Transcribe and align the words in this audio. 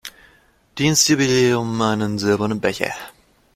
Dienstjubiläum 0.79 1.79
einen 1.79 2.17
silbernen 2.17 2.59
Becher. 2.59 2.95